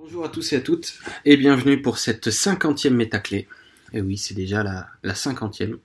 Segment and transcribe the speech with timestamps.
[0.00, 0.94] Bonjour à tous et à toutes
[1.24, 3.48] et bienvenue pour cette cinquantième métaclé.
[3.92, 4.62] Et oui, c'est déjà
[5.02, 5.78] la, cinquantième.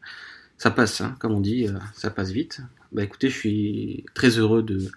[0.58, 2.62] Ça passe, hein, comme on dit, euh, ça passe vite.
[2.92, 4.92] Bah écoutez, je suis très heureux de,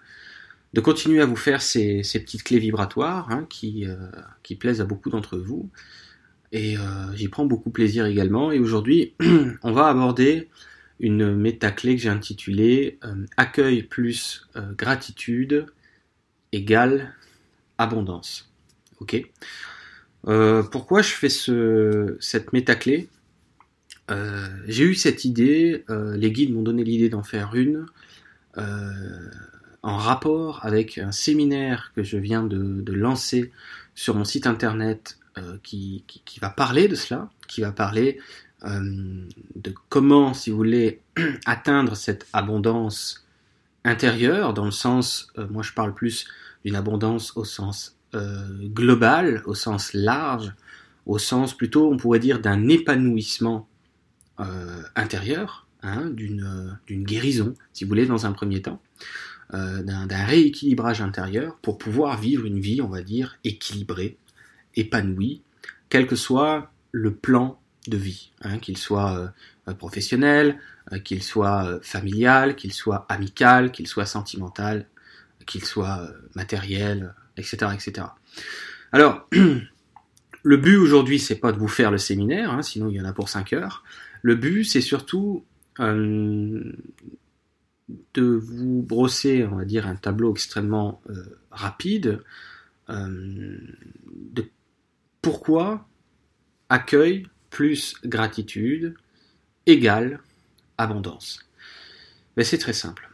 [0.81, 3.95] continuer à vous faire ces, petites clés vibratoires hein, qui, euh,
[4.43, 5.67] qui plaisent à beaucoup d'entre vous.
[6.51, 8.51] Et euh, j'y prends beaucoup plaisir également.
[8.51, 9.15] Et aujourd'hui,
[9.63, 10.47] on va aborder
[10.99, 12.99] une métaclé que j'ai intitulée
[13.35, 14.47] Accueil plus
[14.77, 15.65] gratitude
[16.51, 17.15] égale
[17.79, 18.46] abondance.
[18.99, 19.21] Ok.
[20.27, 23.09] Euh, pourquoi je fais ce, cette métaclé?
[24.09, 27.85] Euh, J'ai eu cette idée, euh, les guides m'ont donné l'idée d'en faire une
[29.83, 33.51] en rapport avec un séminaire que je viens de, lancer
[33.93, 35.19] sur mon site internet
[35.61, 38.19] qui, qui, va parler de cela, qui va parler
[38.63, 41.01] de comment, si vous voulez,
[41.45, 43.27] atteindre cette abondance
[43.83, 46.27] intérieure, dans le sens, moi je parle plus
[46.65, 50.53] d'une abondance au sens euh, global, au sens large,
[51.05, 53.67] au sens plutôt, on pourrait dire, d'un épanouissement
[54.39, 58.81] euh, intérieur, hein, d'une guérison, si vous voulez, dans un premier temps,
[59.53, 64.17] euh, d'un rééquilibrage intérieur pour pouvoir vivre une vie, on va dire, équilibrée,
[64.75, 65.41] épanouie,
[65.89, 69.33] quel que soit le plan de vie, hein, qu'il soit
[69.79, 70.59] professionnel,
[71.03, 74.87] qu'il soit familial, qu'il soit amical, qu'il soit sentimental,
[75.45, 78.07] qu'il soit matériel, etc., etc.
[78.91, 79.27] Alors,
[80.43, 83.05] le but aujourd'hui, c'est pas de vous faire le séminaire, hein, sinon il y en
[83.05, 83.83] a pour 5 heures.
[84.21, 85.45] Le but, c'est surtout
[85.79, 86.71] euh,
[88.13, 92.23] de vous brosser, on va dire, un tableau extrêmement euh, rapide
[92.89, 93.57] euh,
[94.15, 94.49] de
[95.21, 95.87] pourquoi
[96.69, 98.95] accueil plus gratitude
[99.65, 100.19] égale
[100.77, 101.39] abondance.
[102.35, 103.09] Mais c'est très simple.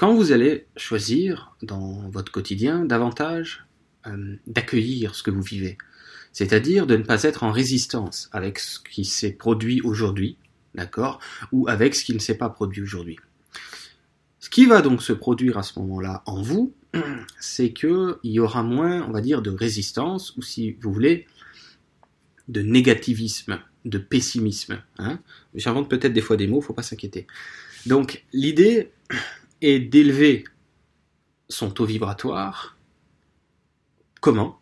[0.00, 3.66] Quand vous allez choisir dans votre quotidien davantage
[4.06, 5.76] euh, d'accueillir ce que vous vivez,
[6.32, 10.38] c'est-à-dire de ne pas être en résistance avec ce qui s'est produit aujourd'hui,
[10.74, 11.20] d'accord,
[11.52, 13.18] ou avec ce qui ne s'est pas produit aujourd'hui.
[14.38, 16.72] Ce qui va donc se produire à ce moment-là en vous,
[17.38, 21.26] c'est qu'il y aura moins, on va dire, de résistance, ou si vous voulez,
[22.48, 24.82] de négativisme, de pessimisme.
[24.96, 25.20] Hein.
[25.54, 27.26] J'invente peut-être des fois des mots, faut pas s'inquiéter.
[27.84, 28.92] Donc l'idée,
[29.62, 30.44] et d'élever
[31.48, 32.76] son taux vibratoire.
[34.20, 34.58] Comment?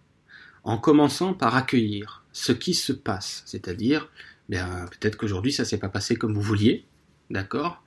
[0.65, 4.11] En commençant par accueillir ce qui se passe, c'est-à-dire,
[4.49, 6.85] bien, peut-être qu'aujourd'hui ça s'est pas passé comme vous vouliez,
[7.31, 7.83] d'accord?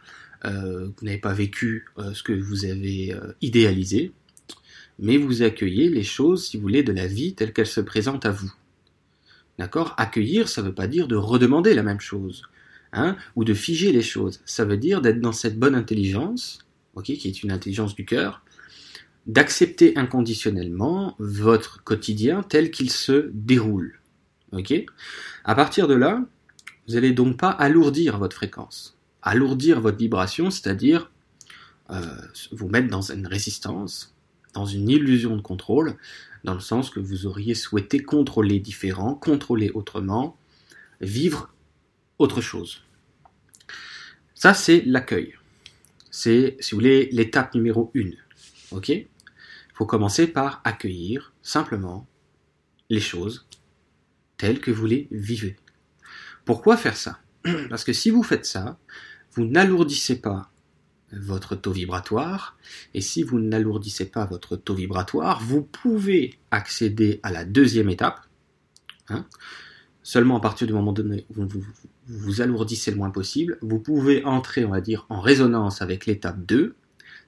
[0.45, 4.11] Euh, Vous n'avez pas vécu euh, ce que vous avez euh, idéalisé,
[4.99, 8.25] mais vous accueillez les choses, si vous voulez, de la vie telle qu'elle se présente
[8.25, 8.51] à vous.
[9.59, 9.93] D'accord?
[9.97, 12.43] Accueillir, ça ne veut pas dire de redemander la même chose,
[12.93, 14.41] hein, ou de figer les choses.
[14.45, 16.65] Ça veut dire d'être dans cette bonne intelligence,
[17.03, 18.43] qui est une intelligence du cœur,
[19.27, 23.99] d'accepter inconditionnellement votre quotidien tel qu'il se déroule.
[24.51, 24.73] Ok?
[25.43, 26.23] À partir de là,
[26.87, 31.11] vous n'allez donc pas alourdir votre fréquence, alourdir votre vibration, c'est-à-dire
[31.89, 32.03] euh,
[32.51, 34.13] vous mettre dans une résistance,
[34.53, 35.95] dans une illusion de contrôle,
[36.43, 40.37] dans le sens que vous auriez souhaité contrôler différent, contrôler autrement,
[40.99, 41.53] vivre
[42.17, 42.83] autre chose.
[44.35, 45.35] Ça, c'est l'accueil
[46.11, 48.15] c'est, si vous voulez, l'étape numéro une.
[48.71, 48.89] Ok?
[48.89, 49.07] Il
[49.73, 52.07] faut commencer par accueillir simplement
[52.89, 53.47] les choses
[54.37, 55.55] telles que vous les vivez.
[56.45, 57.19] Pourquoi faire ça?
[57.69, 58.77] Parce que si vous faites ça,
[59.31, 60.51] vous n'alourdissez pas
[61.13, 62.57] votre taux vibratoire,
[62.93, 68.21] et si vous n'alourdissez pas votre taux vibratoire, vous pouvez accéder à la deuxième étape,
[69.09, 69.25] hein,
[70.03, 71.63] seulement à partir du moment donné où vous,
[72.07, 76.43] vous alourdissez le moins possible, vous pouvez entrer, on va dire, en résonance avec l'étape
[76.45, 76.75] 2,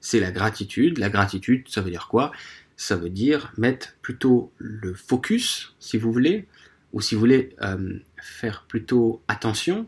[0.04, 0.98] c'est la gratitude.
[1.00, 2.32] La gratitude, ça veut dire quoi?
[2.76, 6.48] Ça veut dire mettre plutôt le focus, si vous voulez,
[6.92, 9.88] ou si vous voulez euh, faire plutôt attention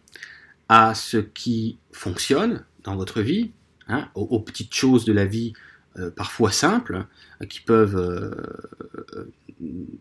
[0.69, 3.51] à ce qui fonctionne dans votre vie,
[3.87, 5.53] hein, aux, petites choses de la vie
[5.97, 7.05] euh, parfois simples,
[7.41, 8.35] euh, qui peuvent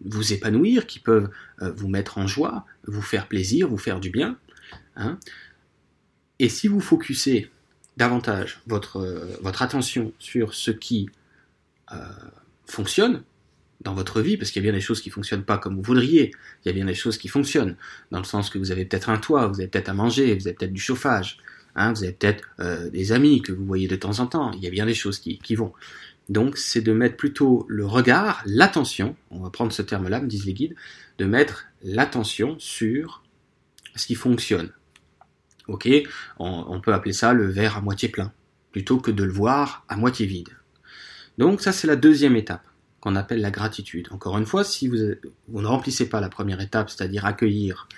[0.04, 1.30] vous épanouir, qui peuvent
[1.60, 4.36] vous mettre en joie, vous faire plaisir, vous faire du bien.
[4.96, 5.18] Hein.
[6.40, 7.50] Et si vous focussez
[7.96, 11.08] davantage votre, attention sur ce qui
[11.92, 11.96] euh,
[12.66, 13.22] fonctionne
[13.80, 15.76] dans votre vie, parce qu'il y a bien des choses qui ne fonctionnent pas comme
[15.76, 16.32] vous voudriez,
[16.64, 17.76] il y a bien des choses qui fonctionnent,
[18.10, 20.46] dans le sens que vous avez peut-être un toit, vous avez peut-être à manger, vous
[20.46, 21.38] avez peut-être du chauffage,
[21.74, 24.62] hein, vous avez peut-être euh, des amis que vous voyez de temps en temps, il
[24.62, 25.72] y a bien des choses qui, vont.
[26.28, 30.46] Donc c'est de mettre plutôt le regard, l'attention, on va prendre ce terme-là, me disent
[30.46, 30.74] les guides,
[31.18, 33.22] de mettre l'attention sur
[33.96, 34.72] ce qui fonctionne,
[35.66, 35.88] Ok,
[36.38, 38.32] on, peut appeler ça le verre à moitié plein,
[38.70, 40.50] plutôt que de le voir à moitié vide.
[41.38, 42.66] Donc ça c'est la deuxième étape
[43.00, 44.08] qu'on appelle la gratitude.
[44.10, 44.96] Encore une fois, si vous,
[45.48, 47.88] vous ne remplissez pas la première étape, c'est-à-dire accueillir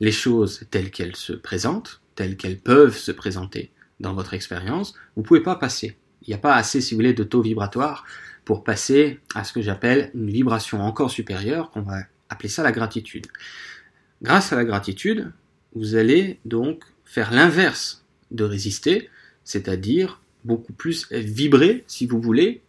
[0.00, 5.22] les choses telles qu'elles se présentent, telles qu'elles peuvent se présenter dans votre expérience, vous
[5.22, 5.96] ne pouvez pas passer.
[6.22, 8.04] Il n'y a pas assez, si vous voulez, de taux vibratoire
[8.44, 12.72] pour passer à ce que j'appelle une vibration encore supérieure, qu'on va appeler ça la
[12.72, 13.26] gratitude.
[14.22, 15.32] Grâce à la gratitude,
[15.74, 19.10] vous allez donc faire l'inverse de résister,
[19.44, 22.62] c'est-à-dire beaucoup plus vibrer, si vous voulez,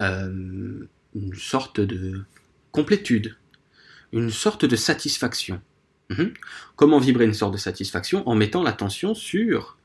[0.00, 2.24] euh, une sorte de
[2.70, 3.36] complétude,
[4.12, 5.60] une sorte de satisfaction.
[6.12, 6.34] Mhm.
[6.76, 9.78] Comment vibrer une sorte de satisfaction En mettant l'attention sur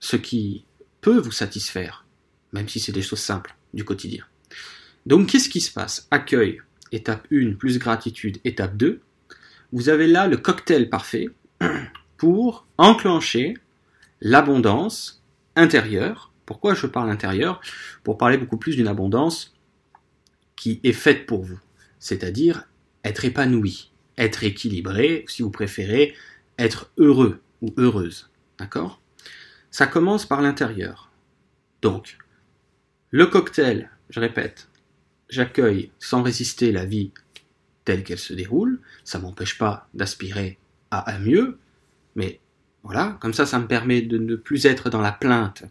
[0.00, 0.64] ce qui
[1.00, 2.04] peut vous satisfaire,
[2.52, 4.24] même si c'est des choses simples du quotidien.
[5.06, 6.06] Donc qu'est-ce qui se passe?
[6.10, 6.60] Accueil,
[6.92, 9.00] étape 1, plus gratitude, étape 2.
[9.72, 11.28] Vous avez là le cocktail parfait
[12.16, 13.54] pour enclencher
[14.20, 15.22] l'abondance
[15.56, 16.32] intérieure.
[16.46, 17.60] Pourquoi je parle intérieure?
[18.02, 19.54] Pour parler beaucoup plus d'une abondance
[20.56, 21.60] qui est faite pour vous,
[21.98, 22.68] c'est-à-dire
[23.04, 26.14] être épanoui, être équilibré, si vous préférez,
[26.58, 28.30] être heureux ou heureuse.
[28.58, 29.00] D'accord?
[29.70, 31.10] Ça commence par l'intérieur.
[31.82, 32.18] Donc,
[33.10, 34.68] le cocktail, je répète,
[35.28, 37.12] j'accueille sans résister la vie
[37.84, 40.58] telle qu'elle se déroule, ça m'empêche pas d'aspirer
[40.90, 41.58] à un mieux,
[42.14, 42.40] mais
[42.82, 45.64] voilà, comme ça, ça me permet de ne plus être dans la plainte,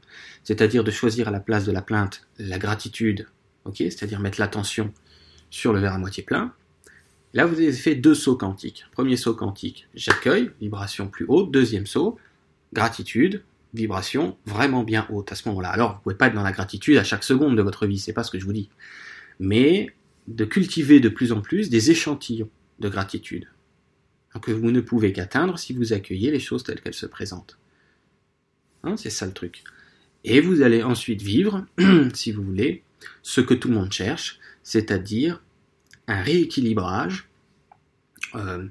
[0.43, 3.27] c'est-à-dire de choisir à la place de la plainte la gratitude,
[3.73, 4.93] c'est-à-dire mettre l'attention
[5.49, 6.53] sur le verre à moitié plein,
[7.33, 8.85] Là, vous avez fait deux sauts quantiques.
[8.91, 11.51] Premier saut quantique, j'accueille, vibration plus haute.
[11.51, 12.17] Deuxième saut,
[12.73, 13.43] gratitude,
[13.73, 15.69] vibration vraiment bien haute à ce moment-là.
[15.69, 18.13] Alors, vous pouvez pas être dans la gratitude à chaque seconde de votre vie, c'est
[18.13, 18.69] pas ce que je vous dis.
[19.39, 19.93] Mais
[20.27, 22.49] de cultiver de plus en plus des échantillons
[22.79, 23.47] de gratitude
[24.39, 27.57] que vous ne pouvez qu'atteindre si vous accueillez les choses telles qu'elles se présentent.
[28.83, 29.63] Hein, c'est ça le truc.
[30.23, 31.65] Et vous allez ensuite vivre,
[32.13, 32.83] si vous voulez,
[33.21, 35.41] ce que tout le monde cherche, c'est-à-dire
[36.07, 37.29] un rééquilibrage
[38.35, 38.67] euh,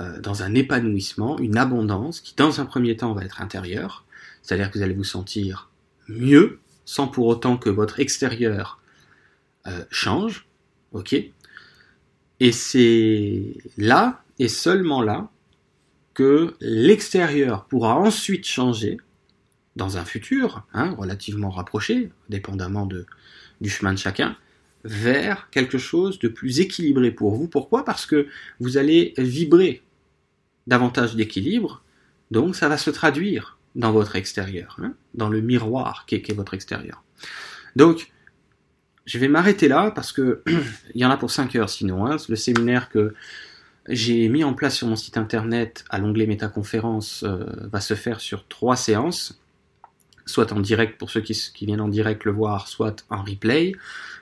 [0.00, 4.04] euh, dans un épanouissement, une abondance qui dans un premier temps va être intérieure,
[4.42, 5.70] c'est-à-dire que vous allez vous sentir
[6.08, 8.80] mieux sans pour autant que votre extérieur
[9.66, 10.46] euh, change,
[10.92, 11.14] ok?
[12.40, 15.30] Et c'est là et seulement là
[16.12, 18.98] que l'extérieur pourra ensuite changer
[19.76, 23.06] dans un futur hein, relativement rapproché, dépendamment de,
[23.60, 24.36] du chemin de chacun,
[24.84, 27.48] vers quelque chose de plus équilibré pour vous.
[27.48, 27.84] Pourquoi?
[27.84, 28.28] Parce que
[28.60, 29.82] vous allez vibrer
[30.66, 31.82] davantage d'équilibre,
[32.30, 36.54] donc ça va se traduire dans votre extérieur, hein, dans le miroir qui est, votre
[36.54, 37.02] extérieur.
[37.76, 38.12] Donc,
[39.04, 40.42] je vais m'arrêter là parce que
[40.94, 42.06] il y en a pour 5 heures sinon.
[42.06, 43.14] Hein, le séminaire que
[43.88, 48.20] j'ai mis en place sur mon site internet à l'onglet métaconférence euh, va se faire
[48.20, 49.42] sur trois séances,
[50.26, 53.72] soit en direct pour ceux qui, viennent en direct le voir, soit en replay.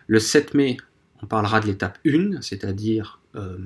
[0.07, 0.77] Le 7 mai,
[1.23, 3.57] on parlera de l'étape 1, c'est-à-dire, euh,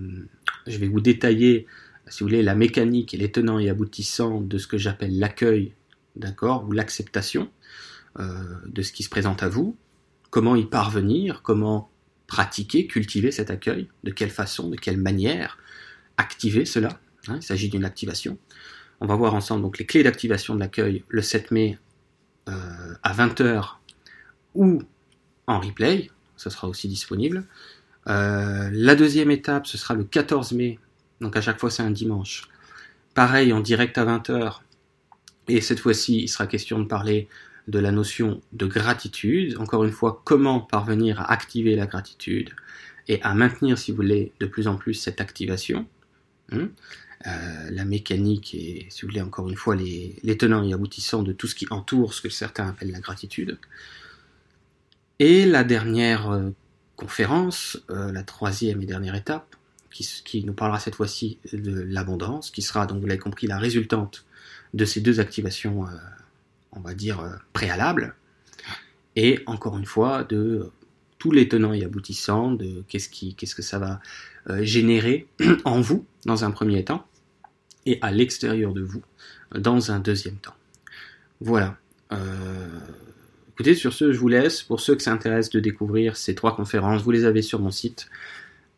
[0.67, 1.67] je vais vous détailler,
[2.09, 5.73] si vous voulez, la mécanique et les tenants et aboutissants de ce que j'appelle l'accueil,
[6.15, 7.50] d'accord, ou l'acceptation
[8.19, 9.77] euh, de ce qui se présente à vous,
[10.31, 11.91] comment y parvenir, comment
[12.27, 15.59] pratiquer, cultiver cet accueil, de quelle façon, de quelle manière,
[16.17, 17.00] activer cela.
[17.29, 18.38] Hein, il s'agit d'une activation.
[19.00, 21.79] On va voir ensemble les clés d'activation de l'accueil le 7 mai
[22.49, 23.77] euh, à 20h
[24.55, 24.83] ou
[25.47, 27.47] en replay, ce sera aussi disponible.
[28.09, 30.79] Euh, la deuxième étape, ce sera le 14 mai,
[31.21, 32.49] donc à chaque fois c'est un dimanche.
[33.15, 34.61] Pareil, en direct à 20h,
[35.49, 37.29] et cette fois-ci, il sera question de parler
[37.69, 39.57] de la notion de gratitude.
[39.59, 42.50] Encore une fois, comment parvenir à activer la gratitude
[43.09, 45.87] et à maintenir, si vous voulez, de plus en plus cette activation.
[46.53, 46.69] Hein.
[47.26, 51.33] Euh, la mécanique et, si vous voulez, encore une fois, les, tenants et aboutissants de
[51.33, 53.59] tout ce qui entoure ce que certains appellent la gratitude.
[55.18, 56.50] Et la dernière euh,
[56.95, 59.56] conférence, euh, la troisième et dernière étape,
[59.90, 64.26] qui, nous parlera cette fois-ci de l'abondance, qui sera, donc vous l'avez compris, la résultante
[64.75, 65.87] de ces deux activations,
[66.73, 68.14] on va dire, préalables,
[69.14, 70.71] et encore une fois, de
[71.18, 74.00] tous les tenants et aboutissants, de qu'est-ce, qu'est-ce que ça va
[74.61, 75.28] générer
[75.64, 77.06] en vous, dans un premier temps,
[77.87, 79.02] et à l'extérieur de vous,
[79.55, 80.55] dans un deuxième temps.
[81.40, 81.76] Voilà.
[83.55, 84.62] Écoutez, sur ce, je vous laisse.
[84.62, 87.71] Pour ceux que ça intéresse de découvrir ces trois conférences, vous les avez sur mon
[87.71, 88.11] site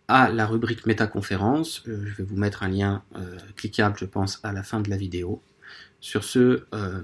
[0.09, 1.83] à la rubrique métaconférence.
[1.87, 4.89] Euh, je vais vous mettre un lien euh, cliquable, je pense, à la fin de
[4.89, 5.43] la vidéo.
[6.01, 7.03] Sur ce, euh,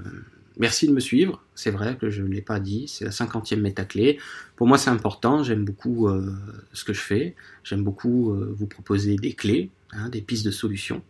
[0.56, 1.42] merci de me suivre.
[1.54, 4.18] C'est vrai que je ne l'ai pas dit, c'est la cinquantième métaclé.
[4.56, 5.42] Pour moi, c'est important.
[5.42, 6.08] J'aime beaucoup
[6.72, 7.34] ce que je fais.
[7.62, 11.02] J'aime beaucoup vous proposer des clés, hein, des pistes de solutions,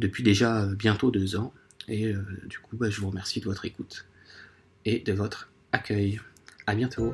[0.00, 1.52] depuis déjà bientôt deux ans.
[1.88, 2.12] Et
[2.46, 4.06] du coup, bah, je vous remercie de votre écoute
[4.84, 6.20] et de votre accueil.
[6.66, 7.12] À bientôt.